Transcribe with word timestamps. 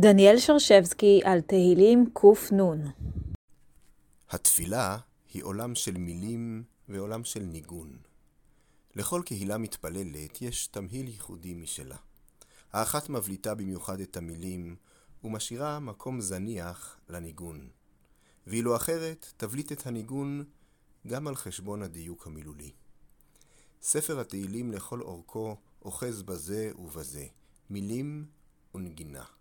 דניאל 0.00 0.38
שרשבסקי 0.38 1.20
על 1.24 1.40
תהילים 1.40 2.04
קנ. 2.14 2.84
התפילה 4.30 4.98
היא 5.34 5.42
עולם 5.42 5.74
של 5.74 5.98
מילים 5.98 6.64
ועולם 6.88 7.24
של 7.24 7.40
ניגון. 7.40 7.96
לכל 8.94 9.22
קהילה 9.24 9.58
מתפללת 9.58 10.42
יש 10.42 10.66
תמהיל 10.66 11.08
ייחודי 11.08 11.54
משלה. 11.54 11.96
האחת 12.72 13.08
מבליטה 13.08 13.54
במיוחד 13.54 14.00
את 14.00 14.16
המילים 14.16 14.76
ומשאירה 15.24 15.78
מקום 15.78 16.20
זניח 16.20 16.96
לניגון, 17.08 17.68
ואילו 18.46 18.76
אחרת 18.76 19.32
תבליט 19.36 19.72
את 19.72 19.86
הניגון 19.86 20.44
גם 21.06 21.28
על 21.28 21.34
חשבון 21.34 21.82
הדיוק 21.82 22.26
המילולי. 22.26 22.72
ספר 23.82 24.20
התהילים 24.20 24.72
לכל 24.72 25.00
אורכו 25.00 25.56
אוחז 25.82 26.22
בזה 26.22 26.70
ובזה, 26.78 27.26
מילים 27.70 28.26
ונגינה. 28.74 29.37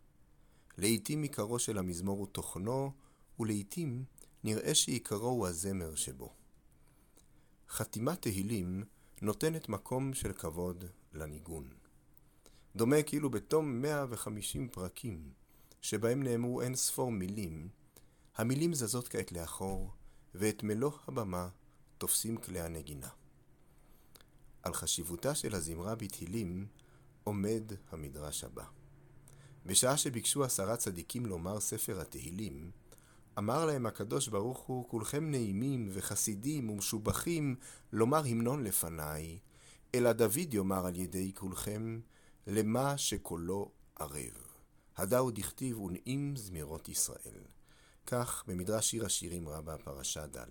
לעתים 0.77 1.23
עיקרו 1.23 1.59
של 1.59 1.77
המזמור 1.77 2.17
הוא 2.17 2.27
תוכנו, 2.27 2.91
ולעתים 3.40 4.05
נראה 4.44 4.76
שעיקרו 4.76 5.27
הוא 5.27 5.48
הזמר 5.48 5.95
שבו. 5.95 6.34
חתימת 7.70 8.22
תהילים 8.22 8.84
נותנת 9.22 9.70
מקום 9.70 10.13
של 10.13 10.34
כבוד 10.34 10.86
לניגון. 11.13 11.70
דומה 12.76 13.03
כאילו 13.03 13.30
בתום 13.30 13.81
150 13.81 14.70
פרקים, 14.70 15.31
שבהם 15.81 16.23
נאמרו 16.23 16.62
אין 16.62 16.76
ספור 16.76 17.12
מילים, 17.12 17.70
המילים 18.36 18.73
זזות 18.73 19.08
כעת 19.08 19.31
לאחור, 19.31 19.91
ואת 20.36 20.64
מלוא 20.64 20.91
הבמה 21.08 21.50
תופסים 21.98 22.38
כלי 22.38 22.62
הנגינה. 22.62 23.09
על 24.64 24.73
חשיבותה 24.73 25.36
של 25.36 25.55
הזמרה 25.55 25.95
בתהילים 25.95 26.67
עומד 27.23 27.64
המדרש 27.92 28.44
הבא. 28.44 28.66
בשעה 29.68 29.98
שביקשו 29.98 30.44
עשרה 30.44 30.78
צדיקים 30.78 31.26
לומר 31.26 31.60
ספר 31.60 32.02
התהילים, 32.02 32.72
אמר 33.38 33.66
להם 33.66 33.86
הקדוש 33.86 34.28
ברוך 34.28 34.60
הוא, 34.60 34.90
כולכם 34.90 35.32
נעימים 35.32 35.90
וחסידים 35.94 36.70
ומשובחים 36.70 37.56
לומר 37.94 38.26
המנון 38.26 38.64
לפניי, 38.64 39.40
אלא 39.95 40.14
דוד 40.14 40.54
יאמר 40.54 40.86
על 40.86 40.95
ידי 40.95 41.32
כולכם, 41.36 42.00
למה 42.48 42.98
שקולו 42.98 43.72
ערב. 44.00 44.38
הדאו 44.98 45.32
דכתיב 45.32 45.80
ונעים 45.80 46.36
זמירות 46.36 46.90
ישראל. 46.90 47.44
כך 48.06 48.44
במדרש 48.48 48.90
שיר 48.90 49.06
השירים 49.06 49.50
רבה, 49.50 49.78
פרשה 49.78 50.28
ד'. 50.28 50.45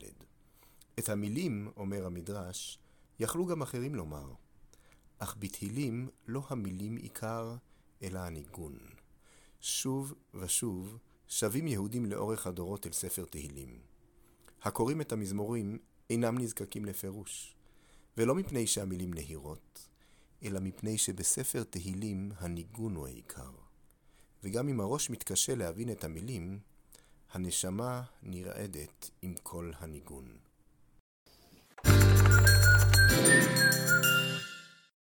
את 0.99 1.09
המילים, 1.09 1.71
אומר 1.77 2.07
המדרש, 2.07 2.79
יכלו 3.19 3.47
גם 3.47 3.63
אחרים 3.63 3.95
לומר, 3.95 4.33
אך 5.19 5.37
בתהילים 5.39 6.09
לא 6.27 6.43
המילים 6.49 6.97
עיקר, 6.97 7.57
אלא 8.03 8.19
הניגון. 8.19 8.96
שוב 9.67 10.15
ושוב 10.35 10.99
שבים 11.29 11.67
יהודים 11.67 12.07
לאורך 12.07 12.47
הדורות 12.47 12.87
אל 12.87 12.93
ספר 12.93 13.25
תהילים. 13.25 13.79
הקוראים 14.63 15.01
את 15.01 15.13
המזמורים 15.13 15.79
אינם 16.11 16.39
נזקקים 16.39 16.85
לפירוש, 16.85 17.57
ולא 18.17 18.35
מפני 18.35 18.67
שהמילים 18.67 19.15
נהירות, 19.15 19.89
אלא 20.43 20.61
מפני 20.61 20.99
שבספר 20.99 21.63
תהילים 21.63 22.33
הניגון 22.39 22.95
הוא 22.95 23.07
העיקר. 23.07 23.51
וגם 24.45 24.69
אם 24.69 24.81
הראש 24.81 25.11
מתקשה 25.11 25.55
להבין 25.55 25.93
את 25.93 26.05
המילים, 26.05 26.59
הנשמה 27.33 28.03
נרעדת 28.23 29.11
עם 29.23 29.35
כל 29.43 29.73
הניגון. 29.79 30.37